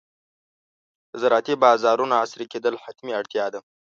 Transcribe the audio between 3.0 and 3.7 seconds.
اړتیا ده.